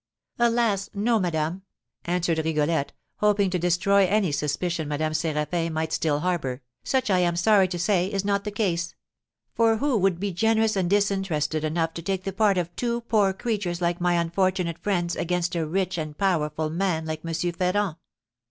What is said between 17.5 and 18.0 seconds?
Ferrand?"